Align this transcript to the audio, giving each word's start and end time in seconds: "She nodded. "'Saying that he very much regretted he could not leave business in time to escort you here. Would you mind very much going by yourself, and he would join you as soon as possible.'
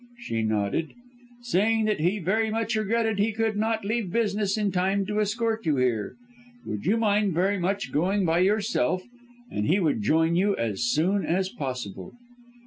"She 0.17 0.41
nodded. 0.41 0.95
"'Saying 1.43 1.85
that 1.85 1.99
he 1.99 2.17
very 2.17 2.49
much 2.49 2.75
regretted 2.75 3.19
he 3.19 3.31
could 3.31 3.55
not 3.55 3.85
leave 3.85 4.11
business 4.11 4.57
in 4.57 4.71
time 4.71 5.05
to 5.05 5.19
escort 5.21 5.63
you 5.67 5.75
here. 5.75 6.15
Would 6.65 6.87
you 6.87 6.97
mind 6.97 7.33
very 7.35 7.59
much 7.59 7.91
going 7.91 8.25
by 8.25 8.39
yourself, 8.39 9.03
and 9.51 9.67
he 9.67 9.79
would 9.79 10.01
join 10.01 10.35
you 10.35 10.57
as 10.57 10.83
soon 10.85 11.23
as 11.23 11.49
possible.' 11.49 12.13